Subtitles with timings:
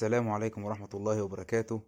[0.00, 1.82] السلام عليكم ورحمة الله وبركاته.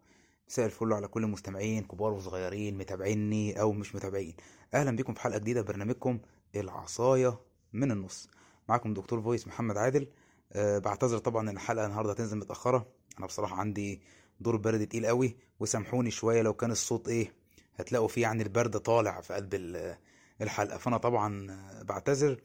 [0.48, 4.36] مساء الفل على كل المستمعين كبار وصغيرين متابعيني أو مش متابعين.
[4.74, 6.18] أهلا بكم في حلقة جديدة برنامجكم
[6.56, 7.40] العصاية
[7.72, 8.28] من النص.
[8.68, 10.06] معكم دكتور فويس محمد عادل.
[10.52, 12.86] أه بعتذر طبعا إن الحلقة النهاردة هتنزل متأخرة.
[13.18, 14.00] أنا بصراحة عندي
[14.40, 17.32] دور برد تقيل قوي وسامحوني شوية لو كان الصوت إيه
[17.76, 19.96] هتلاقوا فيه يعني البرد طالع في قلب ال-
[20.40, 20.78] الحلقة.
[20.78, 21.46] فأنا طبعا
[21.82, 22.40] بعتذر.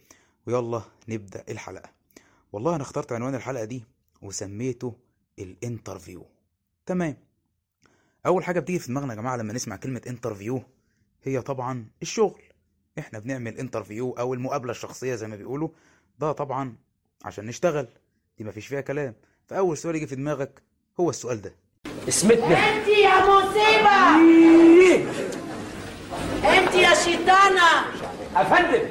[0.46, 1.90] ويلا نبدأ الحلقة.
[2.54, 3.84] والله أنا اخترت عنوان الحلقة دي
[4.22, 5.07] وسميته
[5.40, 6.26] ال interview.
[6.86, 7.18] تمام.
[8.26, 10.64] أول حاجة بتيجي في دماغنا يا جماعة لما نسمع كلمة interview
[11.24, 12.42] هي طبعا الشغل.
[13.00, 15.70] إحنا بنعمل interview أو المقابلة الشخصية زي ما بيقولوا.
[16.20, 16.76] ده طبعا
[17.26, 17.88] عشان نشتغل.
[18.38, 19.16] دي مفيش فيها كلام.
[19.48, 20.62] فأول سؤال يجي في دماغك
[21.00, 21.56] هو السؤال ده.
[22.08, 22.46] اسمتنا.
[22.58, 24.18] أنت يا مصيبة.
[26.58, 27.86] أنت يا شيطانة.
[28.36, 28.90] أفندم.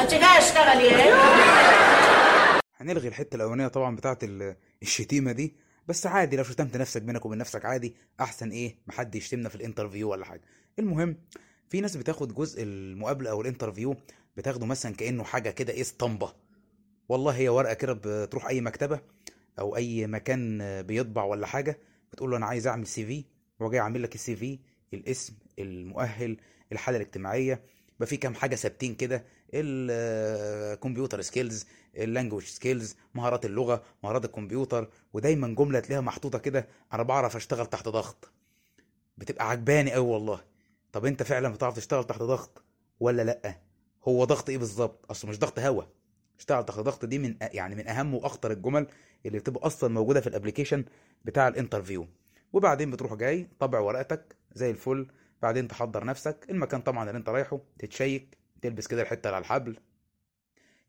[0.00, 1.04] أنت جاي اشتغلي.
[1.04, 1.14] إيه
[2.76, 5.54] هنلغي الحتة الأولانية طبعا بتاعت ال- الشتيمة دي.
[5.88, 9.60] بس عادي لو شتمت نفسك بينك وبين نفسك عادي أحسن إيه؟ محد يشتمنا في ال
[9.60, 10.42] interview ولا حاجة.
[10.78, 11.16] المهم
[11.68, 13.96] في ناس بتاخد جزء المقابلة أو ال interview
[14.36, 16.32] بتاخده مثلا كأنه حاجة كده إيه اسطمبة.
[17.08, 19.00] والله هي ورقة كده بتروح أي مكتبة
[19.58, 21.78] أو أي مكان بيطبع ولا حاجة
[22.12, 23.24] بتقول له أنا عايز أعمل CV
[23.62, 24.58] هو جاي عامل لك ال CV
[24.94, 26.36] الاسم المؤهل
[26.72, 27.62] الحالة الاجتماعية.
[28.04, 34.24] يبقى في كام حاجة ثابتين كده ال computer skills ال language skills مهارات اللغة مهارات
[34.24, 38.30] الكمبيوتر ودايما جملة تلاقيها محطوطة كده أنا بعرف أشتغل تحت ضغط.
[39.18, 40.40] بتبقى عجباني قوي والله.
[40.92, 42.62] طب أنت فعلا بتعرف تشتغل تحت ضغط
[43.00, 43.60] ولا لأ؟
[44.08, 45.82] هو ضغط إيه بالظبط؟ اصله مش ضغط هوا.
[46.38, 48.86] اشتغل تحت ضغط دي من يعني من أهم وأخطر الجمل
[49.26, 50.84] اللي بتبقى أصلا موجودة في ال application
[51.24, 52.06] بتاع ال interview
[52.52, 55.06] وبعدين بتروح جاي طبع ورقتك زي الفل
[55.42, 56.46] بعدين تحضر نفسك.
[56.50, 59.76] المكان طبعا اللي انت رايحه تتشيك تلبس كده الحتة اللي على الحبل.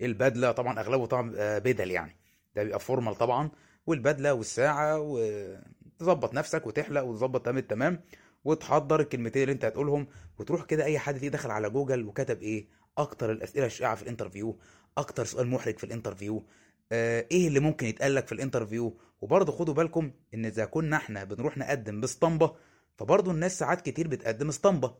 [0.01, 2.15] البدلة طبعا أغلبه طبعا بدل يعني.
[2.55, 3.51] ده بيبقى formal طبعا.
[3.87, 8.01] والبدلة والساعة وتظبط نفسك وتحلق وتظبط تمام التمام.
[8.43, 10.07] وتحضر الكلمتين اللي انت هتقولهم.
[10.39, 12.67] وتروح كده أي حد فيه دخل على جوجل وكتب إيه؟
[12.97, 14.59] أكتر الأسئلة الشائعة في ال interview.
[14.97, 16.45] أكتر سؤال محرج في ال interview.
[16.91, 20.97] آه إيه اللي ممكن يتقال لك في ال interview؟ وبرضه خدوا بالكم إن إذا كنا
[20.97, 22.55] إحنا بنروح نقدم باسطمبة
[22.97, 24.95] فبرضه الناس ساعات كتير بتقدم اسطمبة.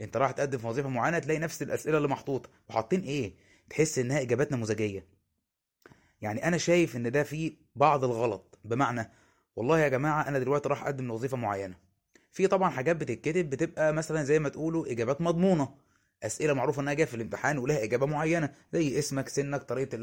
[0.00, 2.50] انت رايح تقدم في وظيفة معينة تلاقي نفس الأسئلة اللي محطوطة.
[2.68, 3.34] وحاطين إيه؟
[3.70, 5.06] تحس إنها إجابات نموذجية.
[6.20, 8.58] يعني أنا شايف إن ده فيه بعض الغلط.
[8.64, 9.10] بمعنى
[9.56, 11.74] والله يا جماعة أنا دلوقتي رايح أقدم لوظيفة معينة.
[12.32, 15.74] في طبعا حاجات بتتكتب بتبقى مثلا زي ما تقولوا إجابات مضمونة.
[16.22, 19.98] أسئلة معروفة إنها جاية في الامتحان ولها إجابة معينة زي اسمك سنك طريقة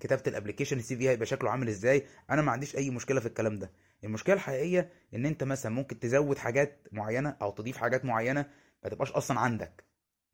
[0.00, 3.26] كتابة ال application ال CV هيبقى شكله عامل إزاي؟ أنا ما عنديش أي مشكلة في
[3.26, 3.70] الكلام ده.
[4.04, 8.46] المشكلة الحقيقية إن أنت مثلا ممكن تزود حاجات معينة أو تضيف حاجات معينة
[8.84, 9.84] ما تبقاش أصلا عندك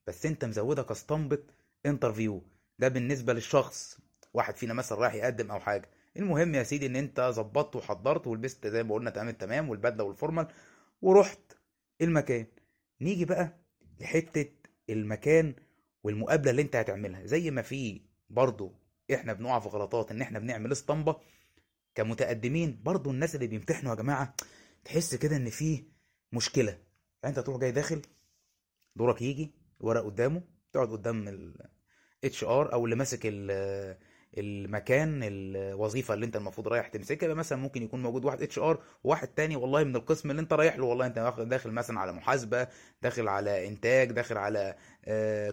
[0.06, 1.38] بس أنت مزودها كاسطمبة
[1.86, 2.42] interview.
[2.78, 3.98] ده بالنسبة للشخص
[4.34, 5.88] واحد فينا مثلا رايح يقدم أو حاجة.
[6.16, 10.15] المهم يا سيدي إن أنت ظبطت وحضرت ولبست زي ما قلنا تمام التمام والبدلة وال
[10.15, 10.46] formal
[11.02, 11.38] ورحت
[12.00, 12.46] المكان.
[13.00, 13.56] نيجي بقى
[14.00, 14.46] لحتة
[14.90, 15.54] المكان
[16.02, 17.26] والمقابلة اللي انت هتعملها.
[17.26, 18.00] زي ما في
[18.30, 18.74] برضو
[19.14, 21.16] إحنا بنقع في غلطات ان إحنا بنعمل اسطمبة
[21.94, 24.34] كمتقدمين برضو الناس اللي بيمتحنوا يا جماعة
[24.84, 25.84] تحس كده ان فيه
[26.32, 26.70] مشكلة.
[27.22, 28.02] يعني انت تروح جاي داخل
[28.96, 33.20] دورك يجي ورق قدامه تقعد قدام ال HR أو اللي ماسك
[34.40, 39.28] المكان الوظيفة اللي انت المفروض رايح تمسكها يبقى مثلا ممكن يكون موجود واحد HR وواحد
[39.28, 42.68] تاني والله من القسم اللي انت رايح له والله انت داخل مثلا على محاسبة
[43.02, 44.74] داخل على إنتاج داخل على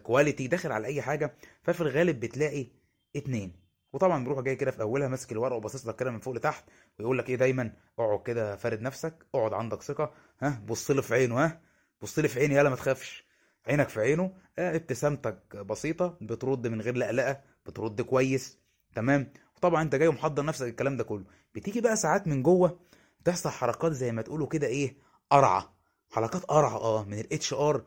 [0.04, 1.36] quality داخل على أي حاجة.
[1.64, 2.68] ففي الغالب بتلاقي
[3.16, 3.54] اتنين.
[3.94, 6.64] وطبعا بيروح جاي كده في أولها ماسك الورقة وباصص لك كده من فوق لتحت
[7.00, 11.14] ويقول لك إيه دايما اقعد كده فارد نفسك اقعد عندك ثقة ها بص لي في
[11.14, 11.62] عينه ها
[12.02, 13.26] بص لي في عيني يلا ما تخافش.
[13.68, 18.60] عينك في عينه آه، ابتسامتك بسيطة بترد من غير لقلقة بترد كويس.
[18.96, 21.26] تمام؟ وطبعا أنت جاي ومحضر نفسك الكلام ده كله.
[21.56, 22.80] بتيجي بقى ساعات من جوه
[23.26, 24.96] تحصل حركات زي ما تقولوا كده إيه؟
[25.30, 25.76] قرعة.
[26.10, 27.84] حركات قرعة آه من ال HR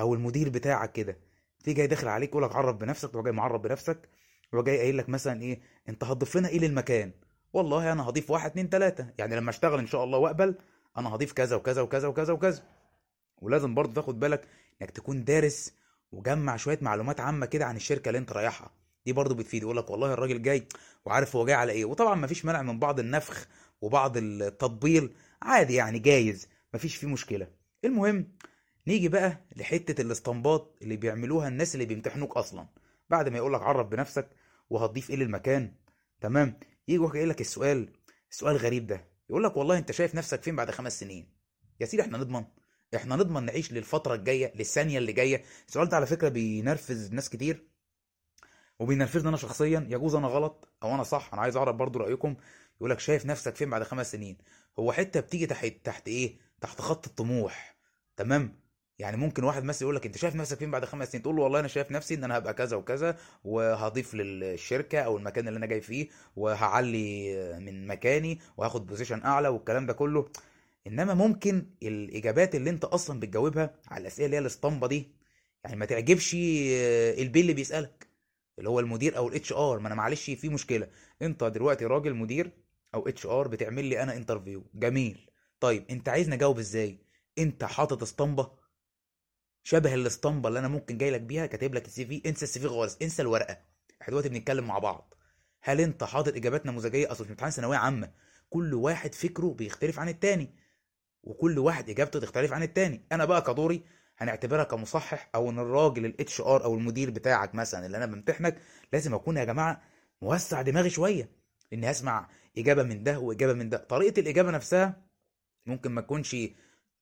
[0.00, 1.16] أو المدير بتاعك كده.
[1.64, 4.08] تيجي جاي داخل عليك يقول لك عرف بنفسك تروح جاي معرف بنفسك
[4.52, 7.12] يروح جاي قايل لك مثلا إيه؟ أنت هتضيف لنا إيه للمكان؟
[7.52, 9.06] والله أنا هضيف واحد اتنين تلاتة.
[9.18, 10.54] يعني لما أشتغل إن شاء الله وأقبل
[10.98, 12.62] أنا هضيف كذا وكذا وكذا وكذا وكذا.
[13.42, 14.48] ولازم برضه تاخد بالك
[14.82, 15.74] إنك تكون دارس
[16.12, 18.70] وجمع شوية معلومات عامة كده عن الشركة اللي أنت رايحها.
[19.06, 20.66] دي برضه بتفيد يقول لك والله الراجل جاي
[21.04, 21.84] وعارف هو جاي على إيه.
[21.84, 23.48] وطبعا مفيش مانع من بعض النفخ
[23.80, 27.46] وبعض التطبيل عادي يعني جايز مفيش فيه مشكلة.
[27.84, 28.28] المهم
[28.86, 32.66] نيجي بقى لحتة الاستنباط اللي بيعملوها الناس اللي بيمتحنوك أصلا.
[33.10, 34.28] بعد ما يقول لك عرف بنفسك
[34.70, 35.72] وهتضيف إيه للمكان.
[36.20, 36.58] تمام؟
[36.88, 37.88] يجي واحد لك السؤال
[38.30, 39.04] السؤال غريب ده.
[39.30, 41.28] يقول لك والله أنت شايف نفسك فين بعد خمس سنين؟
[41.80, 42.44] يا سيدي إحنا نضمن
[42.96, 45.42] إحنا نضمن نعيش للفترة الجاية للثانية اللي جاية.
[45.68, 47.71] السؤال ده على فكرة بينرفز ناس كتير.
[48.82, 51.30] وبينرفزني أنا شخصيا يجوز أنا غلط أو أنا صح.
[51.32, 52.36] أنا عايز أعرف برضو رأيكم.
[52.76, 54.38] يقول لك شايف نفسك فين بعد خمس سنين.
[54.78, 57.76] هو حتة بتيجي تحت تحت إيه؟ تحت خط الطموح.
[58.16, 58.62] تمام؟
[58.98, 61.42] يعني ممكن واحد مثلا يقول لك أنت شايف نفسك فين بعد خمس سنين؟ تقول له
[61.42, 65.66] والله أنا شايف نفسي إن أنا هبقى كذا وكذا وهضيف للشركة أو المكان اللي أنا
[65.66, 70.28] جاي فيه وهعلي من مكاني وهاخد بوزيشن أعلى والكلام ده كله.
[70.86, 75.08] إنما ممكن الإجابات اللي أنت أصلا بتجاوبها على الأسئلة اللي هي الأسطمبة دي
[75.64, 78.11] يعني ما تعجبش البيه اللي بيسألك.
[78.58, 80.88] اللي هو المدير أو ال HR ما أنا معلش في مشكلة.
[81.22, 82.52] أنت دلوقتي راجل مدير
[82.94, 85.30] أو HR بتعمل لي أنا interview جميل.
[85.60, 86.98] طيب أنت عايزني أجاوب إزاي؟
[87.38, 88.50] أنت حاطط اسطمبة
[89.64, 92.22] شبه الاسطمبة اللي أنا ممكن جاي لك بيها كاتب لك ال CV.
[92.26, 93.58] انسى ال CV خالص انسى الورقة.
[94.02, 95.14] إحنا دلوقتي بنتكلم مع بعض.
[95.62, 98.12] هل أنت حاطط إجابات نموذجية؟ أصل امتحان ثانوية عامة.
[98.50, 100.54] كل واحد فكره بيختلف عن التاني
[101.22, 103.06] وكل واحد إجابته تختلف عن التاني.
[103.12, 103.82] أنا بقى كدوري
[104.22, 108.58] هنعتبرها كمصحح أو إن الراجل ال HR أو المدير بتاعك مثلا اللي أنا بمتحنك
[108.92, 109.82] لازم أكون يا جماعة
[110.22, 111.28] موسع دماغي شوية
[111.72, 112.28] إني أسمع
[112.58, 113.76] إجابة من ده وإجابة من ده.
[113.78, 115.02] طريقة الإجابة نفسها
[115.66, 116.36] ممكن ما تكونش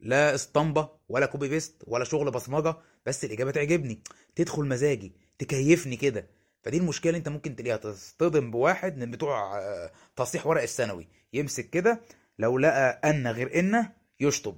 [0.01, 2.77] لا اسطمبة ولا copy paste ولا شغل بصمجة
[3.07, 4.03] بس الإجابة تعجبني
[4.37, 6.27] تدخل مزاجي تكيفني كده.
[6.63, 11.09] فدي المشكلة اللي أنت ممكن تلاقيها تصطدم بواحد من بتوع آه، تصحيح ورق الثانوي.
[11.33, 12.01] يمسك كده
[12.39, 13.89] لو لقى أن غير إن
[14.21, 14.57] يشطب.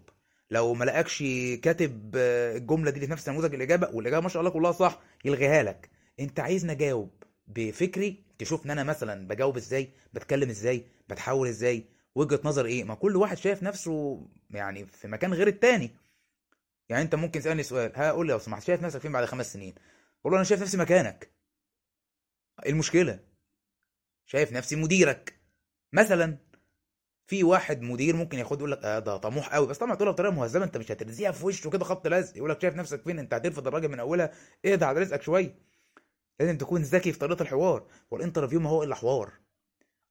[0.52, 1.22] لو ما لقاكش
[1.62, 5.62] كاتب آه، الجملة دي في نفس نموذج الإجابة والإجابة ما شاء الله كلها صح يلغيها
[5.62, 5.90] لك.
[6.20, 7.10] أنت عايزني أجاوب
[7.46, 11.84] بفكري تشوف إن أنا مثلا بجاوب إزاي بتكلم إزاي بتحول إزاي
[12.14, 15.90] وجهة نظر إيه؟ ما كل واحد شايف نفسه يعني في مكان غير التاني.
[16.88, 19.52] يعني أنت ممكن تسألني سؤال ها قول لي لو سمحت شايف نفسك فين بعد خمس
[19.52, 19.74] سنين؟
[20.24, 21.30] قول له أنا شايف نفسي مكانك.
[22.66, 23.20] إيه المشكلة؟
[24.26, 25.34] شايف نفسي مديرك.
[25.92, 26.36] مثلا
[27.32, 29.66] في واحد مدير ممكن ياخد يقول لك آه ده طموح قوي.
[29.66, 32.36] بس طبعا تقولها بطريقه مهذبة انت مش هترزيها في وشه كده خبط لزق.
[32.36, 34.32] يقول لك شايف نفسك فين؟ انت هترفض الراجل من أولها.
[34.64, 35.58] اهدى على رزقك شوية.
[36.40, 37.86] لازم تكون ذكي في طريقة الحوار.
[38.10, 39.32] وال interview ما هو إلا حوار.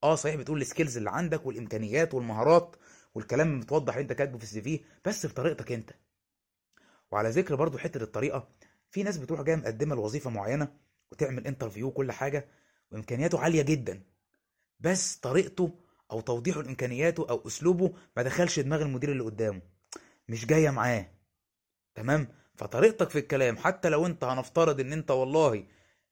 [0.04, 2.76] آه صحيح بتقول ال skills اللي عندك والإمكانيات والمهارات
[3.16, 5.92] والكلام متوضح انت كاتبه في ال CV بس بطريقتك انت.
[7.12, 8.50] وعلى ذكر برضو حتة الطريقة
[8.92, 10.68] في ناس بتروح جاية مقدمة لوظيفة معينة
[11.12, 12.48] وتعمل interview وكل حاجة
[12.92, 14.04] وإمكانياته عالية جدا.
[14.80, 19.62] بس طريقته أو توضيحه لامكانياته أو أسلوبه ما دخلش دماغ المدير اللي قدامه.
[20.30, 21.12] مش جاية معاه.
[21.96, 25.64] تمام؟ فطريقتك في الكلام حتى لو أنت هنفترض إن أنت والله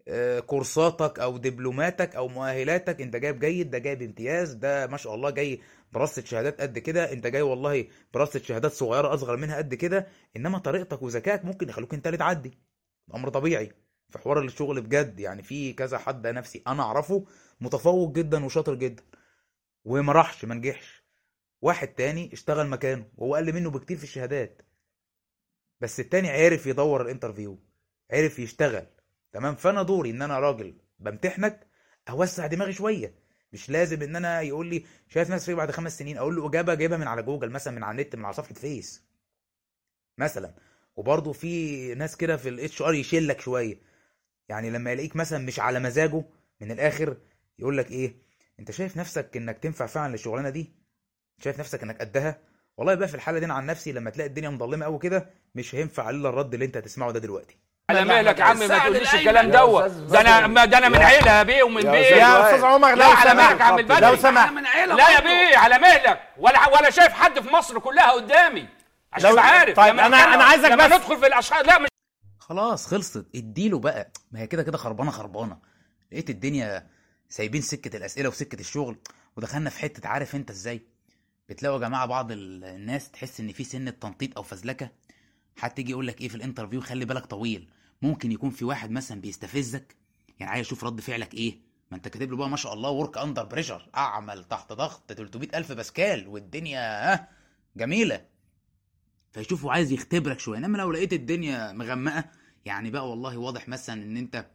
[0.08, 5.16] آه، كورساتك أو دبلوماتك أو مؤهلاتك أنت جايب جيد ده جايب امتياز ده ما شاء
[5.16, 5.62] الله جاي
[5.94, 10.58] برصة شهادات قد كده أنت جاي والله برصة شهادات صغيرة أصغر منها قد كده إنما
[10.58, 12.58] طريقتك وذكائك ممكن يخلوك أنت اللي تعدي.
[13.16, 13.72] أمر طبيعي.
[14.10, 17.26] في حوار الشغل بجد يعني في كذا حد نفسي أنا أعرفه
[17.62, 19.04] متفوق جدا وشاطر جدا.
[19.86, 21.04] وما راحش ما نجحش.
[21.62, 24.62] واحد تاني اشتغل مكانه وهو أقل منه بكتير في الشهادات.
[25.82, 27.60] بس التاني عرف يدور الانترفيو
[28.12, 28.88] عرف يشتغل.
[29.32, 31.68] تمام؟ فأنا دوري إن أنا راجل بمتحنك
[32.10, 33.16] أوسع دماغي شوية.
[33.54, 36.74] مش لازم إن أنا يقول لي شايف نفسك فين بعد خمس سنين أقول له إجابة
[36.74, 39.04] جايبها من على جوجل مثلا من على النت من على صفحة فيس.
[40.18, 40.56] مثلا.
[40.96, 43.82] وبرضه في ناس كده في ال HR يشلك شوية.
[44.50, 46.24] يعني لما يلاقيك مثلا مش على مزاجه
[46.62, 47.18] من الآخر
[47.60, 48.29] يقول لك إيه؟
[48.60, 50.72] انت شايف نفسك انك تنفع فعلا للشغلانة دي؟
[51.44, 52.38] شايف نفسك انك قدها؟
[52.78, 55.76] والله بقى في الحالة دي أنا عن نفسي لما تلاقي الدنيا مظلمة قوي كده مش
[55.76, 57.58] هينفع إلا الرد اللي أنت هتسمعه ده دلوقتي.
[57.90, 59.16] على مهلك يا عم ما تقوليش.
[59.16, 62.46] الكلام يا دوت ده أنا ده أنا من يا- عيلة بيه ومن يا بيه يا.
[62.46, 64.52] أستاذ عمر لا على مهلك يا عم البدري لو سمحت.
[64.54, 65.20] من عيلة لا يا.
[65.20, 66.20] بيه على مهلك.
[66.38, 68.68] ولا ولا شايف حد في مصر كلها قدامي.
[69.14, 69.76] عشان لو- عارف.
[69.78, 71.88] طيب نتكلم- أنا عايزك بس- ندخل في الاشخاص لا مش
[72.40, 73.26] خلاص خلصت.
[73.36, 74.12] اديله بقى.
[74.32, 75.58] ما هي كده كده خربانة خربانة.
[76.12, 76.88] لقيت الدنيا
[77.30, 78.98] سايبين سكة الأسئلة وسكة الشغل
[79.38, 80.82] ودخلنا في حتة عارف أنت إزاي؟
[81.50, 84.90] بتلاقوا يا جماعة بعض ال- الناس تحس إن في سنة تنطيط أو فزلكة.
[85.58, 87.70] حتى يجي يقول لك إيه في الإنترفيو؟ خلي بالك طويل.
[88.02, 89.96] ممكن يكون في واحد مثلا بيستفزك
[90.40, 91.58] يعني عايز أشوف رد فعلك إيه؟
[91.92, 95.50] ما أنت كاتب له بقى ما شاء الله work under pressure أعمل تحت ضغط 300
[95.58, 97.30] ألف باسكال والدنيا ها؟
[97.78, 98.26] جميلة.
[99.32, 100.58] فيشوفه عايز يختبرك شوية.
[100.58, 102.24] إنما لو لقيت الدنيا مغمقة
[102.66, 104.46] يعني بقى والله واضح مثلا إن أنت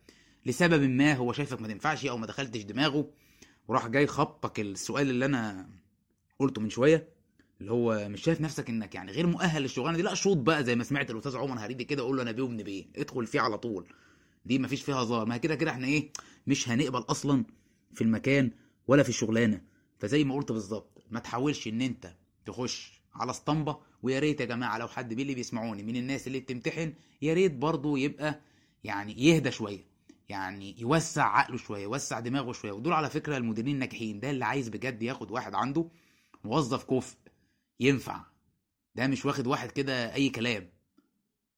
[0.47, 3.11] لسبب ما هو شايفك ما تنفعش أو ما دخلتش دماغه
[3.69, 5.69] وراح جاي خبطك السؤال اللي أنا
[6.39, 7.09] قلته من شوية
[7.61, 10.77] اللي هو مش شايف نفسك إنك يعني غير مؤهل للشغلانة دي؟ لا شوط بقى زي
[10.77, 13.59] ما سمعت الأستاذ عمر هريدي كده قول له أنا بيه وابن بيه ادخل فيه على
[13.59, 13.87] طول.
[14.47, 16.11] دي مفيش فيها هزار ما كده كده إحنا إيه
[16.47, 17.45] مش هنقبل أصلا
[17.95, 18.51] في المكان
[18.89, 19.61] ولا في الشغلانة.
[19.99, 22.15] فزي ما قلت بالظبط ما تحاولش إن أنت
[22.47, 26.93] تخش على اسطمبة ويا ريت يا جماعة لو حد باللي بيسمعوني من الناس اللي بتمتحن
[27.23, 28.41] يا ريت برضه يبقى
[28.85, 29.94] يعني يهدى شوية.
[30.29, 32.73] يعني يوسع عقله شوية يوسع دماغه شوية.
[32.73, 35.89] ودول على فكرة المديرين الناجحين ده اللي عايز بجد ياخد واحد عنده
[36.45, 37.17] موظف كفء
[37.81, 38.25] ينفع.
[38.95, 40.71] ده مش واخد واحد كده أي كلام.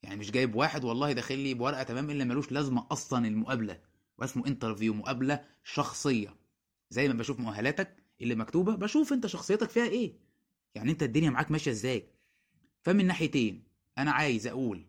[0.02, 3.80] يعني مش جايب واحد والله داخل لي بورقة تمام إلا ملوش لازمة أصلا المقابلة
[4.18, 6.36] واسمه انترفيو مقابلة شخصية.
[6.90, 10.18] زي ما بشوف مؤهلاتك اللي مكتوبة بشوف أنت شخصيتك فيها إيه.
[10.74, 12.08] يعني أنت الدنيا معاك ماشية إزاي.
[12.82, 13.64] فمن ناحيتين
[13.98, 14.86] أنا عايز أقول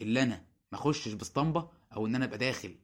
[0.00, 2.76] اللي أنا ما أخشش باسطمبه أو إن أنا أبقى داخل.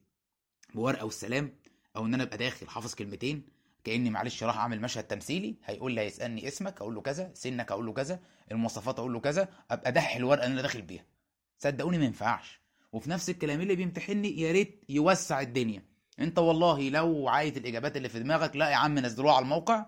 [0.74, 1.52] بورقة والسلام
[1.96, 3.42] أو إن أنا أبقى داخل حافظ كلمتين
[3.84, 7.86] كأني معلش راح أعمل مشهد تمثيلي هيقول لي هيسألني اسمك أقول له كذا سنك أقول
[7.86, 8.20] له كذا
[8.52, 11.04] المواصفات أقول له كذا أبقى دح الورقة اللي أنا داخل بيها.
[11.58, 12.60] صدقوني ما ينفعش.
[12.92, 15.82] وفي نفس الكلام اللي بيمتحني يا ريت يوسع الدنيا.
[16.20, 19.86] أنت والله لو عايز الإجابات اللي في دماغك لا يا عم نزلوها على الموقع.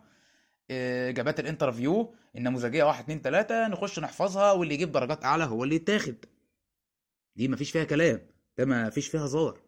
[0.70, 5.64] آه، إجابات ال interview النموذجية 1 2 3 نخش نحفظها واللي يجيب درجات أعلى هو
[5.64, 6.24] اللي يتاخد.
[7.36, 8.20] دي مفيش فيها كلام.
[8.58, 9.60] ده مفيش فيها هزار.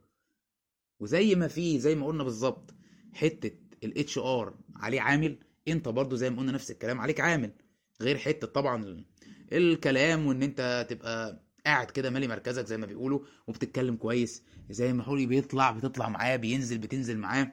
[1.01, 2.75] وزي ما في زي ما قلنا بالظبط
[3.13, 3.51] حتة
[3.85, 5.39] ال HR عليه عامل
[5.69, 7.53] انت برضو زي ما قلنا نفس الكلام عليك عامل.
[8.01, 9.05] غير حتة طبعا ال-
[9.53, 15.03] الكلام وإن انت تبقى قاعد كده مالي مركزك زي ما بيقولوا وبتتكلم كويس زي ما
[15.03, 17.53] حولي بيطلع بتطلع معاه بينزل بتنزل معاه.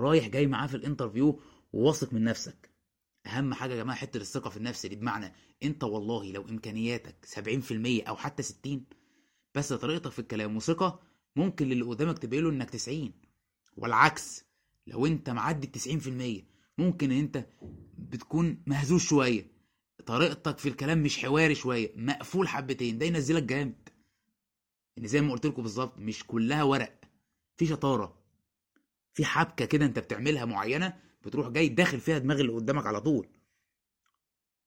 [0.00, 1.40] رايح جاي معاه في الانترفيو
[1.72, 2.70] وواثق من نفسك.
[3.26, 8.02] أهم حاجة يا جماعة حتة الثقة في النفس دي بمعنى انت والله لو إمكانياتك 70%
[8.08, 8.84] أو حتى 60
[9.54, 11.00] بس طريقتك في الكلام وثقة
[11.36, 13.12] ممكن للي قدامك تبين له إنك 90
[13.76, 14.44] والعكس
[14.86, 16.44] لو أنت معدي ال 90%
[16.78, 17.46] ممكن أنت
[17.98, 19.46] بتكون مهزوز شوية
[20.06, 23.88] طريقتك في الكلام مش حواري شوية مقفول حبتين ده ينزلك جامد.
[24.98, 27.00] ان زي ما قلت لكم بالظبط مش كلها ورق
[27.56, 28.20] في شطارة
[29.12, 33.28] في حبكة كده أنت بتعملها معينة بتروح جاي داخل فيها دماغ اللي قدامك على طول.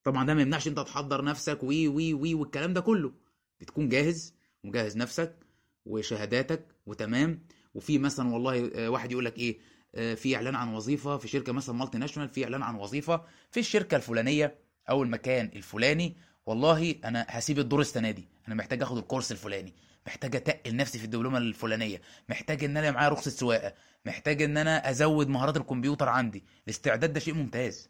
[0.04, 3.14] طبعا ده ما يمنعش أنت تحضر نفسك وي وي وي والكلام ده كله.
[3.60, 5.43] بتكون جاهز ومجهز نفسك
[5.86, 7.40] وشهاداتك وتمام؟
[7.74, 9.58] وفي مثلا والله آه، واحد يقول لك إيه
[9.96, 13.60] آه، في إعلان عن وظيفة في شركة مثلا مالتي ناشونال في إعلان عن وظيفة في
[13.60, 14.56] الشركة الفلانية
[14.90, 16.16] أو المكان الفلاني.
[16.46, 18.28] والله أنا هسيب الدور السنة دي.
[18.48, 19.74] أنا محتاج آخد الكورس الفلاني.
[20.08, 22.02] محتاج أتقل نفسي في الدبلومة الفلانية.
[22.30, 23.74] محتاج إن أنا معايا رخصة سواقة.
[24.06, 26.44] محتاج إن أنا أزود مهارات الكمبيوتر عندي.
[26.66, 27.90] الاستعداد ده شيء ممتاز.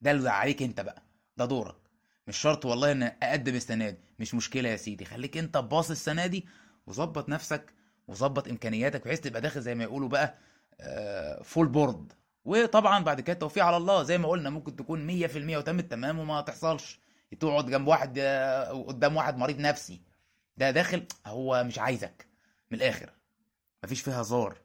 [0.00, 1.02] ده اللي عليك أنت بقى.
[1.36, 1.76] ده دورك.
[2.26, 3.98] مش شرط والله إن أقدم السنة دي.
[4.18, 5.04] مش مشكلة يا سيدي.
[5.04, 6.46] خليك أنت باص السنة دي
[6.86, 7.72] وظبط نفسك
[8.08, 10.38] وظبط إمكانياتك بحيث تبقى داخل زي ما يقولوا بقى
[11.44, 12.12] full board
[12.44, 16.40] وطبعا بعد كده التوفيق على الله زي ما قلنا ممكن تكون 100% وتم التمام وما
[16.40, 17.00] تحصلش.
[17.40, 20.00] تقعد جنب واحد آه، قدام واحد مريض نفسي.
[20.56, 22.26] ده داخل هو مش عايزك
[22.70, 23.10] من الآخر.
[23.84, 24.58] مفيش فيها هزار.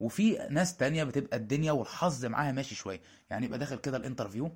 [0.00, 3.00] وفي ناس تانية بتبقى الدنيا والحظ معاها ماشي شوية.
[3.30, 4.50] يعني يبقى داخل كده ال interview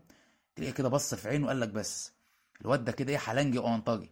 [0.56, 2.12] تلاقيه كده بص في عينه وقال لك بس
[2.60, 4.10] الواد ده كده إيه حلنجي واونطجي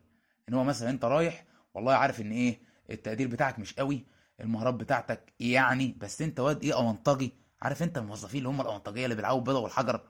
[0.48, 1.44] إن هو مثلا أنت رايح
[1.74, 2.58] والله عارف إن إيه
[2.90, 4.04] التقدير بتاعك مش قوي
[4.40, 9.14] المهارات بتاعتك يعني بس أنت واد إيه اونطجي عارف أنت الموظفين اللي هم الاونطجيه اللي
[9.16, 10.00] بيلعبوا بالبيضه والحجر؟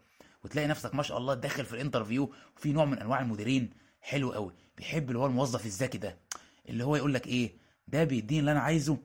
[0.45, 4.33] وتلاقي نفسك ما شاء الله داخل في ال interview وفي نوع من أنواع المديرين حلو
[4.33, 4.53] قوي.
[4.77, 6.19] بيحب اللي هو الموظف الذكي ده
[6.69, 7.53] اللي هو يقول لك إيه
[7.89, 8.99] ده بيديني اللي أنا عايزه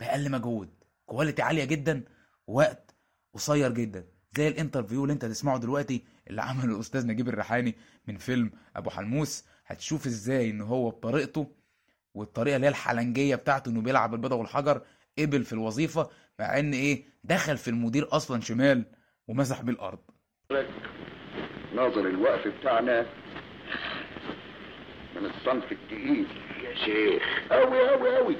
[0.00, 0.68] بأقل مجهود
[1.06, 2.04] quality عالية جدا
[2.46, 2.94] وقت
[3.34, 4.06] قصير جدا.
[4.36, 7.74] زي ال interview اللي أنت هتسمعه دلوقتي اللي عمله الأستاذ نجيب الريحاني
[8.06, 9.44] من فيلم أبو حلموس.
[9.66, 11.59] هتشوف إزاي إن هو بطريقته
[12.14, 14.80] والطريقة اللي هي الحلنجية بتاعته إنه بيلعب البيضة والحجر
[15.18, 18.84] قبل في الوظيفة مع إن إيه دخل في المدير أصلا شمال
[19.28, 19.98] ومسح بيه الأرض.
[21.74, 23.06] ناظر الوقف بتاعنا
[25.16, 26.26] من الصنف التقيل.
[26.64, 27.22] يا شيخ.
[27.52, 28.36] أوي أوي أوي.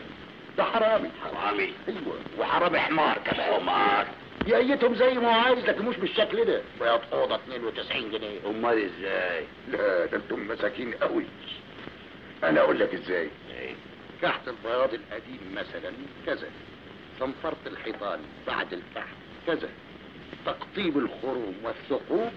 [0.59, 1.11] ده حرامي.
[1.23, 1.73] حرامي.
[1.89, 2.21] أيوه.
[2.39, 3.61] وحرامي حمار كمان.
[3.61, 4.07] حمار.
[4.47, 6.63] يأيتهم زي ما هو عايز لكن مش بالشكل ده.
[6.81, 8.41] بياض أوضة 92 جنيه.
[8.47, 11.25] أمال إزاي؟ لا ده أنتم مساكين قوي
[12.45, 13.23] أنا أقول لك إزاي.
[13.23, 13.31] إيه؟
[14.23, 15.93] كحت البياض القديم مثلا
[16.27, 16.49] كذا.
[17.21, 19.69] صنفرة الحيطان بعد الكحت كذا.
[20.47, 22.31] تقطيب الخروم والثقوب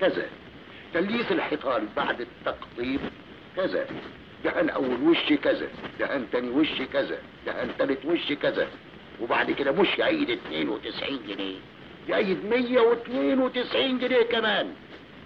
[0.00, 0.26] كذا.
[0.94, 3.00] تليس الحيطان بعد التقطيب
[3.56, 3.86] كذا.
[4.44, 5.68] دهن أول وش كذا.
[5.98, 7.18] دهن تاني وش كذا.
[7.46, 8.68] دهن تالت وش كذا.
[9.20, 11.56] وبعد كده مش يعيد 92 جنيه.
[12.08, 14.74] يعيد 192 جنيه كمان.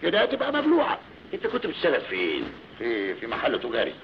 [0.03, 1.01] كده هتبقى مبلوعة.
[1.35, 2.45] انت كنت بتشتغل فين؟
[2.79, 3.95] في في محل تجاري.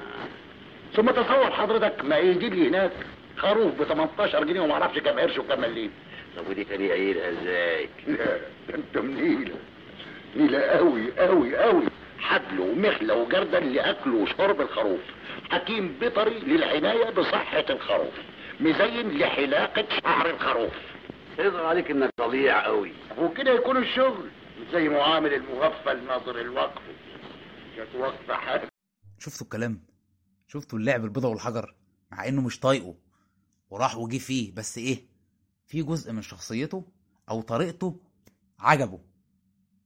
[0.97, 2.93] ثم تصور حضرتك ما يجيب لي هناك
[3.37, 5.91] خروف ب 18 جنيه وما أعرفش كام قرش وكام مليم.
[6.37, 8.37] طب ودي كان يعيدها إزاي؟ لا
[8.69, 9.55] ده انت منيلة
[10.37, 11.85] نيله قوي قوي قوي.
[12.19, 15.01] حبل ومخلة وجردل لأكل وشرب الخروف.
[15.51, 18.15] حكيم بيطري للعناية بصحة الخروف.
[18.61, 20.73] مزين لحلاقة شعر الخروف.
[21.39, 22.93] يظهر عليك إنك ضليع قوي.
[23.19, 24.31] وكده يكون الشغل.
[24.73, 26.83] زي معامل المغفل ناظر الوقف.
[27.79, 28.69] يتوقف حاجة
[29.19, 29.92] شفتوا الكلام؟
[30.53, 31.75] شفتوا اللعب البيضة والحجر؟
[32.11, 32.95] مع إنه مش طايقه.
[33.71, 35.07] وراح وجي فيه بس إيه؟
[35.67, 36.85] في جزء من شخصيته
[37.31, 38.01] أو طريقته
[38.59, 39.01] عجبه.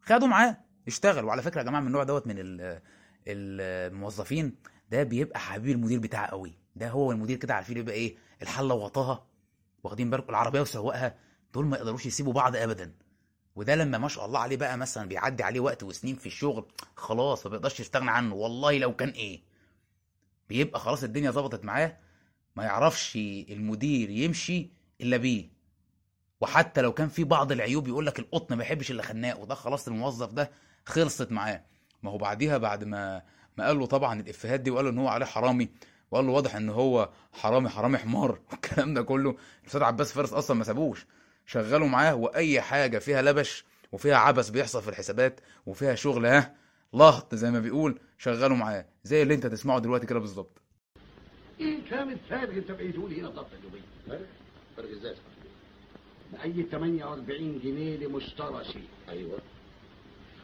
[0.03, 0.57] خدوا معاه
[0.87, 2.83] اشتغل وعلى فكرة يا جماعة من النوع دوت من ال-
[3.29, 4.57] الموظفين
[4.91, 6.59] ده بيبقى حبيب المدير بتاعه قوي.
[6.77, 9.27] ده هو المدير كده عارفين يبقى إيه؟ الحلة وغطاها
[9.85, 11.19] واخدين بالكم العربية وسواقها.
[11.55, 12.95] دول ما يقدروش يسيبوا بعض ابدا.
[13.57, 17.47] وده لما ما شاء الله عليه بقى مثلا بيعدي عليه وقت وسنين في الشغل خلاص
[17.47, 18.35] ما بيقدرش يستغنى عنه.
[18.35, 19.46] والله لو كان إيه؟
[20.49, 21.97] بيبقى خلاص الدنيا ظبطت معاه
[22.57, 23.17] ما يعرفش
[23.51, 25.49] المدير يمشي إلا بيه.
[26.41, 29.89] وحتى لو كان في بعض العيوب يقول لك القطن ما يحبش اللي خناق وده خلاص
[29.89, 30.51] الموظف ده
[30.85, 31.65] خلصت معاه.
[32.03, 33.23] ما هو بعديها بعد ما
[33.57, 35.69] ما قال له طبعا الإفيهات دي وقال له إن هو عليه حرامي
[36.11, 39.37] وقال له واضح إن هو حرامي حرامي حمار والكلام ده كله.
[39.63, 41.07] الأستاذ عباس فارس أصلا ما سابوش
[41.47, 46.55] شغلوا معاه وأي حاجة فيها لبش وفيها عبث بيحصل في الحسابات وفيها شغل ها؟
[46.95, 50.59] لهط زي ما بيقول شغلوا معاه زي اللي انت تسمعه دلوقتي كده بالظبط.
[51.61, 53.83] إيه كام الفارق انت بقيته لي هنا ضبط اليومين.
[54.09, 54.27] فرق
[54.77, 59.39] فرق إزاي يا صاحبي؟ بأي 48 جنيه لمشترى شيء أيوه.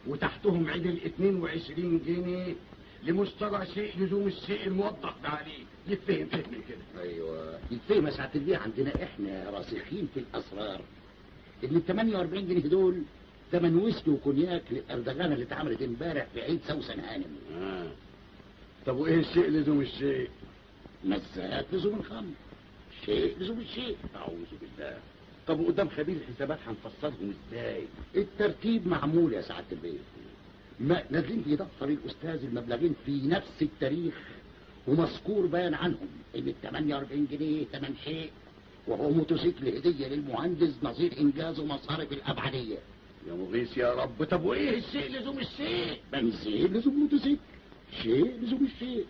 [0.06, 2.54] وتحتهم عدل 22 جنيه
[3.02, 5.64] لمشترى شيء لزوم الشيء الموضح ده عليه.
[5.86, 7.02] يتفهم فهم كده.
[7.02, 7.58] أيوه.
[7.70, 10.80] يتفهم يا سعادة البيه عندنا إحنا راسخين في الأسرار.
[11.64, 13.02] إن ال 48 جنيه دول
[13.52, 17.90] ثمن ويسكي وكونياك للاردغانه اللي اتعملت امبارح في عيد سوسن هانم آه.
[18.86, 20.30] طب وإيه الشيء لزوم الشيء؟
[21.04, 22.30] مزات لزوم الخمر
[23.06, 23.96] شيء لزوم الشيء.
[24.16, 24.98] أعوذ بالله.
[25.46, 27.82] طب وقدام خبير الحسابات هنفسرهم إزاي؟
[28.16, 29.98] الترتيب معمول يا سعاده البيه
[30.80, 34.14] ما نازلين في دفتر الاستاذ المبلغين في نفس التاريخ
[34.86, 38.30] ومذكور بيان عنهم إن ال 48 جنيه ثمن شيء
[38.86, 42.78] وهو موتوسيكل هدية للمهندس نظير انجازه مصارف الأبعدية.
[43.26, 44.24] يا مغيث يا رب.
[44.24, 47.40] طب وإيه الشيء لزوم الشيء؟ بنزين لزوم موتوسيكل
[48.02, 49.06] شيء لزوم الشيء.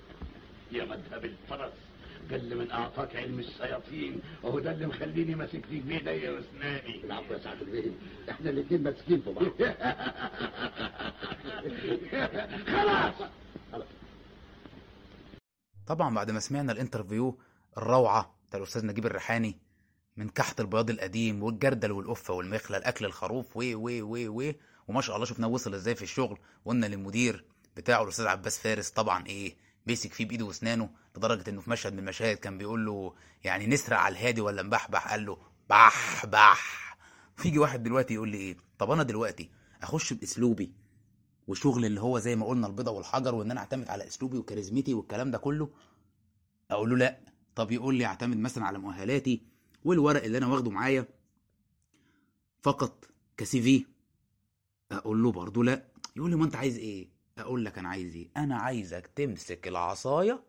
[0.72, 1.72] يا مذهب الفرس.
[2.30, 4.20] قل من أعطاك علم الشياطين.
[4.42, 7.90] وهو ده اللي مخليني ماسك فيك بايديا واسناني العفو يا سعاده البيه
[8.30, 9.44] إحنا الاثنين ماسكين في بعض.
[12.76, 13.14] خلاص.
[15.86, 17.38] طبعا بعد ما سمعنا الانترفيو
[17.78, 19.56] الروعة بتاع الأستاذ نجيب الريحاني
[20.16, 24.52] من كحت البياض القديم والجردل والقفة والمخلة الأكل الخروف و و و و
[24.88, 26.38] وما شاء الله شفناه وصل إزاي في الشغل.
[26.64, 27.44] وقلنا للمدير
[27.76, 31.98] بتاعه الأستاذ عباس فارس طبعا إيه مسك فيه بإيده وأسنانه لدرجة إنه في مشهد من
[31.98, 35.38] المشاهد كان بيقول له يعني نسرق على الهادي ولا نبحبح قال له
[35.70, 36.96] بح بح
[37.36, 39.50] فيجي واحد دلوقتي يقول لي إيه طب أنا دلوقتي
[39.82, 40.72] أخش بأسلوبي
[41.46, 45.30] وشغل اللي هو زي ما قلنا البيضة والحجر وإن أنا أعتمد على أسلوبي وكاريزمتي والكلام
[45.30, 45.70] ده كله؟
[46.70, 47.20] أقول له لأ.
[47.54, 49.42] طب يقول لي أعتمد مثلا على مؤهلاتي
[49.84, 51.06] والورق اللي أنا واخده معايا
[52.62, 53.04] فقط
[53.36, 53.84] كسي في
[54.92, 55.88] أقول له برضه لا.
[56.16, 60.42] يقول لي ما أنت عايز إيه؟ أقول لك أنا عايز إيه؟ أنا عايزك تمسك العصاية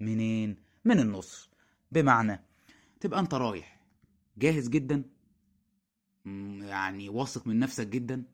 [0.00, 1.50] منين؟ من النص.
[1.92, 2.40] بمعنى
[3.00, 3.80] تبقى أنت رايح
[4.38, 5.02] جاهز جدا
[6.60, 8.24] يعني واثق من نفسك جدا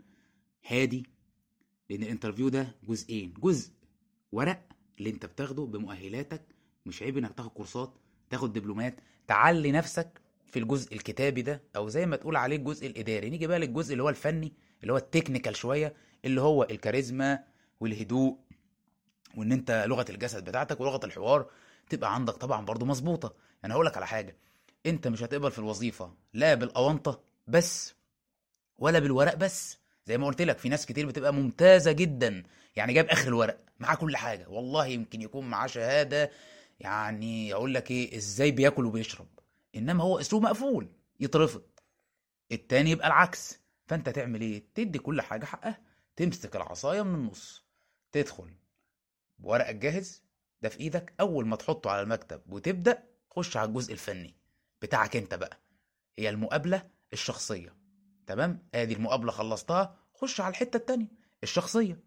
[0.66, 1.07] هادي
[1.90, 3.35] لأن ال interview ده جزئين.
[3.42, 3.73] جزء
[4.33, 6.42] ورق اللي أنت بتاخده بمؤهلاتك
[6.87, 7.95] مش عيب إنك تاخد كورسات
[8.31, 13.31] تاخد دبلومات تعلي نفسك في الجزء الكتابي ده أو زي ما تقول عليه الجزء الإداري.
[13.31, 17.39] نيجي بقى للجزء اللي هو الفني اللي هو ال technical شوية اللي هو الكاريزما
[17.81, 18.37] والهدوء
[19.37, 21.51] وإن أنت لغة الجسد بتاعتك ولغة الحوار
[21.91, 23.35] تبقى عندك طبعا برضو مظبوطة.
[23.65, 24.37] أنا هقول لك على حاجة.
[24.87, 27.95] أنت مش هتقبل في الوظيفة لا بالاونطه بس
[28.79, 29.79] ولا بالورق بس.
[30.07, 32.43] زي ما قلت لك في ناس كتير بتبقى ممتازة جدا.
[32.77, 34.49] يعني جايب آخر الورق معاه كل حاجة.
[34.49, 36.31] والله يمكن يكون معاه شهادة.
[36.81, 39.27] يعني أقول لك إيه إزاي بياكل وبيشرب.
[39.77, 40.89] إنما هو أسلوب مقفول
[41.21, 41.62] يترفض.
[42.53, 43.61] التاني يبقى العكس.
[43.87, 45.83] فأنت تعمل إيه؟ تدي كل حاجة حقها
[46.17, 47.65] تمسك العصاية من النص.
[48.12, 48.55] تدخل
[49.39, 50.23] بورقك جاهز
[50.62, 51.15] ده في إيدك.
[51.21, 54.37] أول ما تحطه على المكتب وتبدأ خش على الجزء الفني
[54.83, 55.61] بتاعك أنت بقى.
[56.19, 57.77] هي المقابلة الشخصية.
[58.27, 61.09] تمام؟ آدي المقابلة خلصتها خش على الحتة التانية
[61.43, 62.01] الشخصية.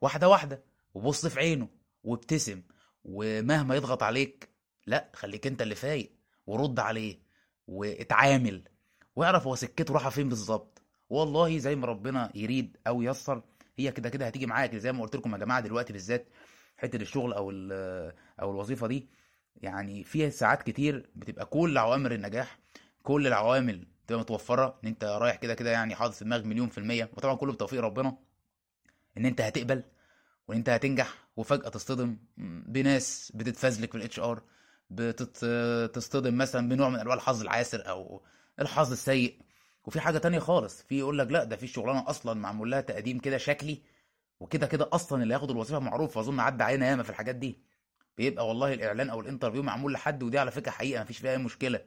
[0.00, 0.64] واحدة واحدة.
[0.94, 1.68] وبص في عينه
[2.04, 2.62] وابتسم
[3.04, 4.48] ومهما يضغط عليك
[4.86, 6.15] لا خليك أنت اللي فايق.
[6.46, 7.18] ورد عليه
[7.68, 8.62] واتعامل
[9.16, 10.82] واعرف هو سكته رايحة فين بالظبط.
[11.10, 13.42] والله زي ما ربنا يريد أو يسر
[13.78, 14.76] هي كده كده هتيجي معاك.
[14.76, 16.28] زي ما قلت لكم يا جماعة دلوقتي بالذات
[16.76, 17.50] حتة الشغل أو
[18.40, 19.08] أو الوظيفة دي
[19.56, 22.58] يعني فيها ساعات كتير بتبقى كل عوامل النجاح
[23.02, 26.78] كل العوامل تبقى متوفرة إن أنت رايح كده كده يعني حاطط في دماغك مليون في
[26.78, 27.10] المية.
[27.16, 28.16] وطبعا كله بتوفيق ربنا
[29.18, 29.82] إن أنت هتقبل
[30.48, 32.16] وإن أنت هتنجح وفجأة تصطدم
[32.66, 34.42] بناس بتتفزلك في ال HR
[34.90, 38.22] بتصطدم مثلا بنوع من أنواع الحظ العاسر أو
[38.60, 39.40] الحظ السيء.
[39.84, 43.18] وفي حاجة تانية خالص في يقول لك لا ده في شغلانة أصلا معمول لها تقديم
[43.18, 43.82] كده شكلي
[44.40, 47.58] وكده كده أصلا اللي هياخد الوظيفة معروف اظن عدى علينا ياما في الحاجات دي.
[48.16, 51.80] بيبقى والله الإعلان أو الإنترفيو معمول لحد ودي على فكرة حقيقة مفيش فيها أي مشكلة.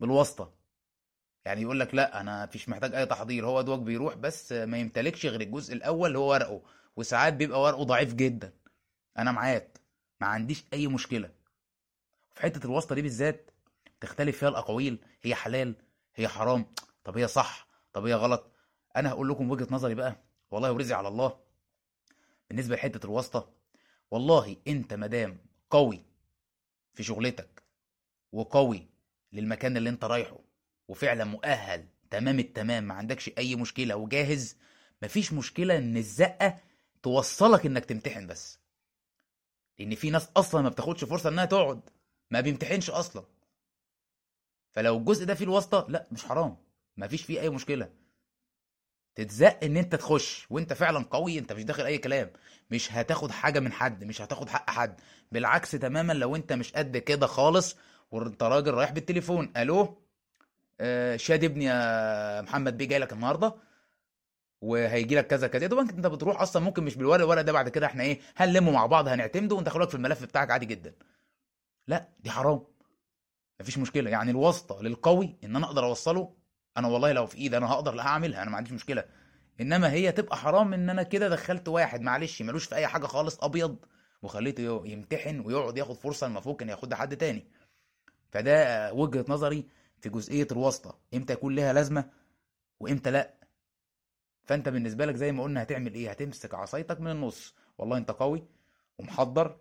[0.00, 0.54] بالواسطة.
[1.44, 5.26] يعني يقول لك لا أنا مفيش محتاج أي تحضير هو دوك بيروح بس ما يمتلكش
[5.26, 6.62] غير الجزء الأول اللي هو ورقه
[6.96, 8.52] وساعات بيبقى ورقه ضعيف جدا.
[9.18, 9.80] أنا معاك
[10.20, 11.30] ما عنديش أي مشكلة.
[12.38, 13.50] في حتة الواسطة دي بالذات
[14.00, 14.98] تختلف فيها الأقاويل.
[15.22, 15.74] هي حلال
[16.14, 16.66] هي حرام.
[17.04, 18.52] طب هي صح؟ طب هي غلط؟
[18.96, 20.16] أنا هقول لكم وجهة نظري بقى.
[20.50, 21.38] والله ورزقي على الله.
[22.48, 23.52] بالنسبة لحتة الواسطة
[24.10, 25.38] والله أنت مدام
[25.70, 26.02] قوي
[26.94, 27.62] في شغلتك
[28.32, 28.88] وقوي
[29.32, 30.38] للمكان اللي أنت رايحه
[30.88, 34.56] وفعلا مؤهل تمام التمام ما عندكش أي مشكلة وجاهز
[35.02, 36.60] مفيش مشكلة إن الزقة
[37.02, 38.58] توصلك إنك تمتحن بس.
[39.78, 41.80] لأن في ناس أصلا ما بتاخدش فرصة إنها تقعد.
[42.30, 43.24] ما بيمتحنش أصلا.
[44.74, 46.56] فلو الجزء ده فيه الواسطة لا مش حرام.
[46.96, 47.90] مفيش فيه أي مشكلة.
[49.14, 52.30] تتزق إن أنت تخش وأنت فعلا قوي أنت مش داخل أي كلام.
[52.70, 55.00] مش هتاخد حاجة من حد مش هتاخد حق حد.
[55.32, 57.76] بالعكس تماما لو أنت مش قد كده خالص
[58.10, 60.02] وأنت راجل رايح بالتليفون ألو؟
[60.80, 63.54] آه شاد ابني يا محمد بيه جاي لك النهارده.
[64.60, 65.66] وهيجي لك كذا كذا.
[65.66, 68.86] دوبك أنت بتروح أصلا ممكن مش بالورق الورق ده بعد كده إحنا إيه هنلمه مع
[68.86, 70.94] بعض هنعتمده وندخلك في الملف بتاعك عادي جدا.
[71.88, 72.60] لا دي حرام.
[73.60, 74.10] مفيش مشكلة.
[74.10, 76.34] يعني الواسطة للقوي إن أنا أقدر أوصله
[76.76, 79.04] أنا والله لو في إيدي أنا هقدر لا هعملها أنا ما عنديش مشكلة.
[79.60, 83.38] إنما هي تبقى حرام إن أنا كده دخلت واحد معلش ملوش في أي حاجة خالص
[83.44, 83.76] أبيض
[84.22, 87.46] وخليته يمتحن ويقعد ياخد فرصة المفروض كان ياخدها حد تاني.
[88.30, 89.68] فده وجهة نظري
[90.00, 90.98] في جزئية الواسطة.
[91.14, 92.10] إمتى يكون لها لازمة
[92.80, 93.34] وإمتى لأ؟
[94.44, 97.54] فأنت بالنسبة لك زي ما قلنا هتعمل إيه؟ هتمسك عصايتك من النص.
[97.78, 98.44] والله أنت قوي
[98.98, 99.58] ومحضر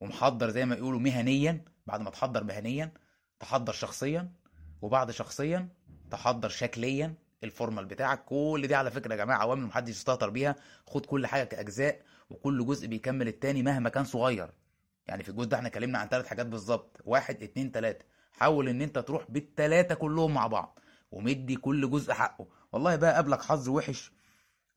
[0.00, 2.92] ومحضر زي ما يقولوا مهنيا بعد ما تحضر مهنيا
[3.40, 4.32] تحضر شخصيا
[4.82, 5.68] وبعد شخصيا
[6.10, 8.24] تحضر شكليا الفورمال بتاعك.
[8.24, 10.56] كل دي على فكرة يا جماعة عوامل محدش يستهتر بيها.
[10.86, 14.50] خد كل حاجة كأجزاء وكل جزء بيكمل التاني مهما كان صغير.
[15.06, 16.96] يعني في الجزء ده إحنا اتكلمنا عن ثلاث حاجات بالظبط.
[17.04, 18.04] واحد اتنين تلاتة.
[18.32, 20.78] حاول إن أنت تروح بالتلاتة كلهم مع بعض
[21.10, 22.46] ومدي كل جزء حقه.
[22.72, 24.12] والله بقى قابلك حظ وحش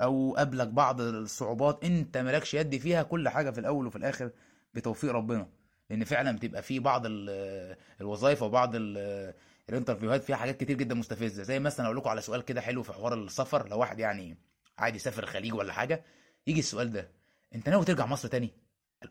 [0.01, 4.31] أو قابلك بعض الصعوبات أنت مالكش يد فيها كل حاجة في الأول وفي الآخر
[4.73, 5.47] بتوفيق ربنا
[5.89, 9.33] لأن فعلا بتبقى في بعض ال- الوظائف وبعض ال-
[9.69, 11.43] ال interviewهات فيها حاجات كتير جدا مستفزة.
[11.43, 14.37] زي مثلا أقول لكم على سؤال كده حلو في حوار السفر لو واحد يعني
[14.77, 16.03] عادي يسافر الخليج ولا حاجة
[16.47, 17.11] يجي السؤال ده
[17.55, 18.49] أنت ناوي ترجع مصر تاني؟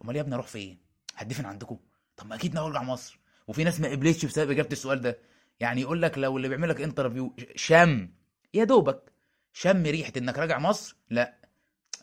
[0.04, 0.78] أمال يا ابني أروح فين؟
[1.16, 1.78] هتدفن عندكم؟
[2.16, 3.18] طب ما أكيد ناوي أرجع مصر.
[3.46, 5.18] وفي ناس ما قبلتش بسبب إجابة السؤال ده.
[5.60, 8.08] يعني يقول لك لو اللي بيعمل لك interview شم
[8.54, 9.12] يا دوبك
[9.52, 11.34] شم ريحة إنك راجع مصر لا.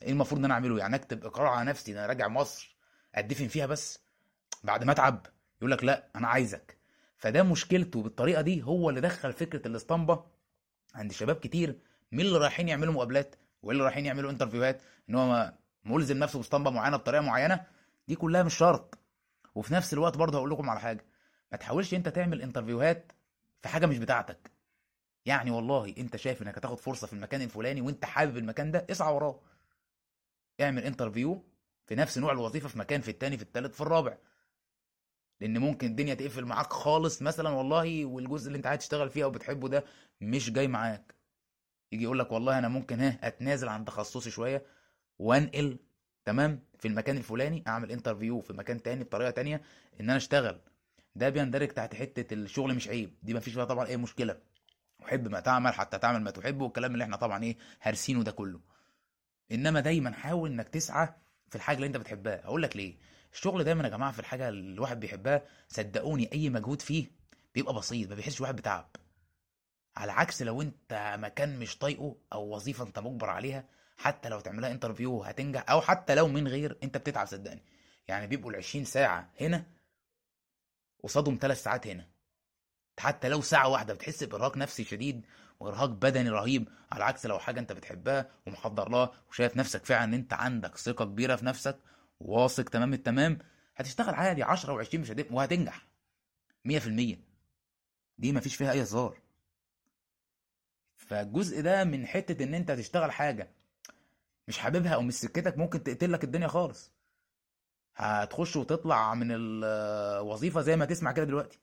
[0.01, 2.76] إيه المفروض إن أنا أعمله؟ يعني أكتب اقرار على نفسي إن أنا راجع مصر.
[3.17, 3.99] أدفن فيها بس
[4.63, 5.25] بعد ما أتعب.
[5.61, 6.77] يقول لك لا أنا عايزك.
[7.17, 10.25] فده مشكلته بالطريقة دي هو اللي دخل فكرة الاسطمبة
[10.95, 11.79] عند شباب كتير
[12.11, 15.53] من اللي رايحين يعملوا مقابلات واللي رايحين يعملوا interviewهات إن هو
[15.85, 17.65] ملزم نفسه باسطمبة معينة بطريقة معينة.
[18.07, 18.97] دي كلها مش شرط.
[19.55, 21.05] وفي نفس الوقت برضه هقول لكم على حاجة
[21.51, 23.11] ما تحاولش أنت تعمل interviewهات
[23.61, 24.51] في حاجة مش بتاعتك.
[25.25, 29.13] يعني والله أنت شايف إنك هتاخد فرصة في المكان الفلاني وأنت حابب المكان ده اسعى
[29.13, 29.39] وراه.
[30.61, 31.43] اعمل interview
[31.87, 34.17] في نفس نوع الوظيفة في مكان في التاني في التالت في الرابع.
[35.41, 39.31] لأن ممكن الدنيا تقفل معاك خالص مثلا والله والجزء اللي أنت عايز تشتغل فيه أو
[39.31, 39.83] بتحبه ده
[40.21, 41.15] مش جاي معاك.
[41.91, 44.65] يجي يقول لك والله أنا ممكن ها أتنازل عن تخصصي شوية
[45.19, 45.79] وأنقل
[46.25, 49.61] تمام في المكان الفلاني أعمل interview في مكان تاني بطريقة تانية
[49.99, 50.59] إن أنا أشتغل.
[51.15, 54.37] ده بيندرج تحت حتة الشغل مش عيب دي ما فيش فيها طبعا أي مشكلة.
[54.99, 58.59] وحب ما تعمل حتى تعمل ما تحب والكلام اللي إحنا طبعا إيه هارسينه ده كله.
[59.51, 61.09] إنما دايما حاول إنك تسعى
[61.49, 62.45] في الحاجة اللي انت بتحبها.
[62.45, 62.97] أقول لك ليه.
[63.33, 67.07] الشغل دايما يا جماعة في الحاجة اللي الواحد بيحبها صدقوني أي مجهود فيه
[67.55, 68.95] بيبقى بسيط ما بيحسش واحد بتعب.
[69.97, 74.71] على عكس لو انت مكان مش طايقه أو وظيفة انت مجبر عليها حتى لو تعملها
[74.71, 77.63] انترفيو هتنجح أو حتى لو من غير انت بتتعب صدقني.
[78.07, 79.65] يعني بيبقوا ال 20 ساعة هنا
[81.03, 82.07] قصادهم ثلاث ساعات هنا.
[82.99, 85.25] حتى لو ساعة واحدة بتحس بإرهاق نفسي شديد
[85.59, 90.13] وارهاق بدني رهيب على عكس لو حاجة انت بتحبها ومحضر لها وشايف نفسك فعلا ان
[90.13, 91.77] انت عندك ثقة كبيرة في نفسك
[92.19, 93.37] واثق تمام التمام
[93.75, 95.87] هتشتغل عادي 10 و20 مش هتبقى وهتنجح.
[96.67, 97.17] 100%
[98.17, 99.17] دي مفيش فيها أي هزار.
[100.97, 103.51] فالجزء ده من حتة ان انت تشتغل حاجة
[104.47, 106.91] مش حاببها أو مش سكتك ممكن تقتلك الدنيا خالص.
[107.95, 111.59] هتخش وتطلع من الوظيفه زي ما تسمع كده دلوقتي.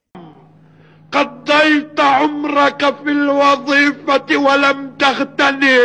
[1.15, 5.79] قضيت عمرك في الوظيفة ولم تغتني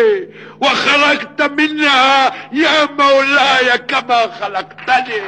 [0.61, 5.21] وخرجت منها يا مولاي كما خلقتني.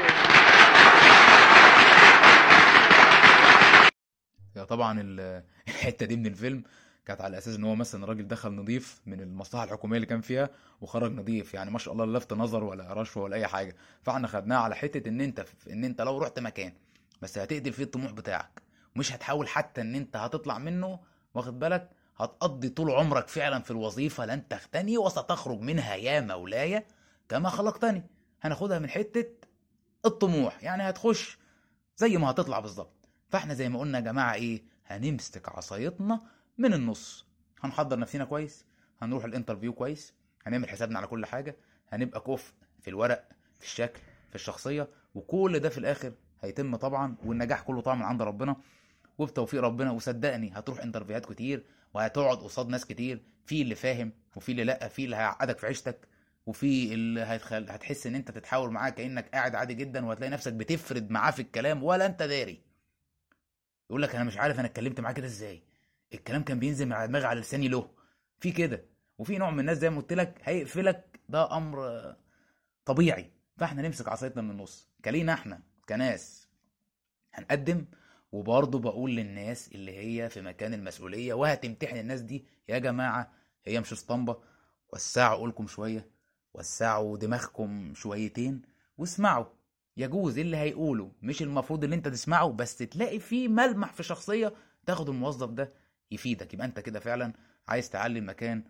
[4.69, 6.63] طبعا ال- الحتة دي من الفيلم
[7.05, 10.49] كانت على أساس إن هو مثلا راجل دخل نظيف من المصلحة الحكومية اللي كان فيها
[10.81, 13.75] وخرج نظيف يعني ما شاء الله لا لفت نظر ولا رشوة ولا أي حاجة.
[14.03, 16.73] فإحنا خدناها على حتة إن أنت إن أنت لو رحت مكان
[17.21, 18.61] بس هتقتل فيه الطموح بتاعك.
[18.95, 20.99] مش هتحاول حتى إن أنت هتطلع منه
[21.34, 26.86] واخد بالك؟ هتقضي طول عمرك فعلا في الوظيفة لن تغتني وستخرج منها يا مولاي
[27.30, 28.04] كما خلقتني.
[28.41, 29.25] هناخدها من حتة
[30.06, 31.38] الطموح يعني هتخش
[31.97, 33.10] زي ما هتطلع بالظبط.
[33.30, 36.21] فإحنا زي ما قلنا يا جماعة إيه؟ هنمسك عصايتنا
[36.58, 37.25] من النص.
[37.62, 38.65] هنحضر نفسنا كويس
[39.01, 40.13] هنروح ال interview كويس
[40.45, 41.56] هنعمل حسابنا على كل حاجة
[41.89, 43.99] هنبقى كفء في الورق في الشكل
[44.30, 48.56] في الشخصية وكل ده في الآخر هيتم طبعا والنجاح كله طبعا من عند ربنا.
[49.21, 54.63] وبتوفيق ربنا وصدقني هتروح interviewهات كتير وهتقعد قصاد ناس كتير في اللي فاهم وفي اللي
[54.63, 56.07] لأ في اللي هيعقدك في عيشتك
[56.45, 57.69] وفي اللي هتخل...
[57.69, 61.84] هتحس إن أنت تتحاور معاه كأنك قاعد عادي جدا وهتلاقي نفسك بتفرد معاه في الكلام
[61.84, 62.62] ولا أنت داري.
[63.89, 65.63] يقول لك أنا مش عارف أنا اتكلمت معاه كده إزاي.
[66.13, 67.89] الكلام كان بينزل من على دماغي على لساني له.
[68.39, 68.86] في كده.
[69.17, 72.01] وفي نوع من الناس زي ما قلت لك هيقفلك ده أمر
[72.86, 73.31] طبيعي.
[73.57, 74.89] فإحنا نمسك عصايتنا من النص.
[75.05, 76.47] كلينا إحنا كناس
[77.34, 77.86] هنقدم
[78.31, 83.31] وبرضه بقول للناس اللي هي في مكان المسؤولية وهتمتحن الناس دي يا جماعة
[83.65, 84.37] هي مش اسطمبة.
[84.93, 86.07] وسعوا قولكم شوية
[86.53, 88.61] وسعوا دماغكم شويتين
[88.97, 89.45] واسمعوا.
[89.97, 94.53] يجوز اللي هيقوله مش المفروض اللي أنت تسمعه بس تلاقي فيه ملمح في شخصية
[94.85, 95.73] تاخد الموظف ده
[96.11, 96.53] يفيدك.
[96.53, 97.33] يبقى أنت كده فعلا
[97.67, 98.63] عايز تعلي المكان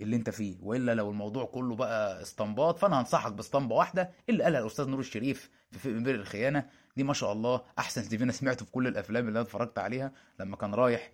[0.00, 0.56] اللي أنت فيه.
[0.62, 5.50] وإلا لو الموضوع كله بقى اسطمبات فأنا هنصحك باسطمبة واحدة اللي قالها الأستاذ نور الشريف
[5.70, 8.86] في فيلم بر الخيانة دي ما شاء الله أحسن سي في أنا سمعته في كل
[8.86, 11.12] الأفلام اللي أنا اتفرجت عليها لما كان رايح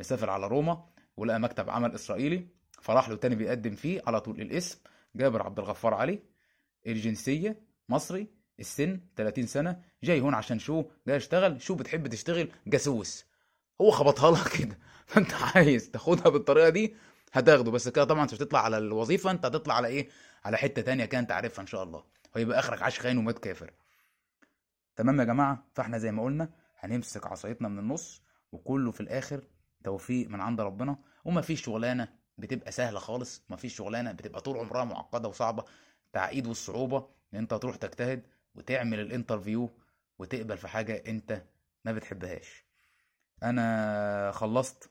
[0.00, 2.46] مسافر على روما ولقى مكتب عمل إسرائيلي
[2.82, 4.78] فراح له تاني بيقدم فيه على طول الاسم
[5.16, 6.22] جابر عبد الغفار علي
[6.86, 13.24] الجنسية مصري السن 30 سنة جاي هون عشان شو؟ جاي اشتغل شو بتحب تشتغل؟ جاسوس.
[13.80, 14.78] هو خبطها لها كده.
[15.06, 16.96] فأنت عايز تاخدها بالطريقة دي؟
[17.32, 17.70] هتاخده.
[17.70, 20.08] بس كده طبعا انت مش هتطلع على الوظيفة انت هتطلع على إيه؟
[20.44, 22.04] على حتة تانية كده انت عارفها إن شاء الله.
[22.36, 23.70] ويبقى آخرك عاش خاين ومات كافر.
[25.00, 29.44] تمام يا جماعة؟ فإحنا زي ما قلنا هنمسك عصايتنا من النص وكله في الآخر
[29.84, 30.96] توفيق من عند ربنا.
[31.24, 32.08] ومفيش شغلانة
[32.38, 35.64] بتبقى سهلة خالص مفيش شغلانة بتبقى طول عمرها معقدة وصعبة.
[36.06, 39.70] التعقيد والصعوبة إن أنت تروح تجتهد وتعمل الانترفيو
[40.18, 41.42] وتقبل في حاجة أنت
[41.84, 42.64] ما بتحبهاش.
[43.42, 44.90] أنا خلصت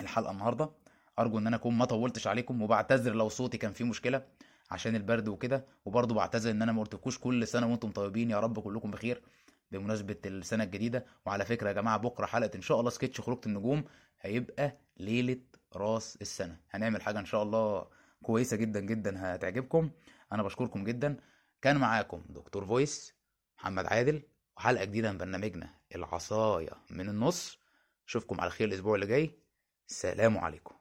[0.00, 0.70] الحلقة النهارده
[1.18, 4.26] أرجو إن أنا أكون ما طولتش عليكم وبعتذر لو صوتي كان فيه مشكلة.
[4.70, 8.58] عشان البرد وكده وبرضه بعتذر إن أنا ما قلتلكوش كل سنة وأنتم طيبين يا رب
[8.58, 9.22] كلكم بخير
[9.70, 11.06] بمناسبة السنة الجديدة.
[11.26, 13.84] وعلى فكرة يا جماعة بكرة حلقة إن شاء الله سكتش خروجة النجوم
[14.20, 15.40] هيبقى ليلة
[15.76, 16.60] راس السنة.
[16.70, 17.86] هنعمل حاجة إن شاء الله
[18.22, 19.90] كويسة جدا جدا هتعجبكم.
[20.32, 21.16] أنا بشكركم جدا.
[21.62, 23.14] كان معاكم دكتور فويس
[23.58, 24.22] محمد عادل
[24.56, 27.58] وحلقة جديدة من برنامجنا العصاية من النص.
[28.08, 29.38] أشوفكم على خير الأسبوع اللي جاي.
[29.86, 30.79] سلام عليكم.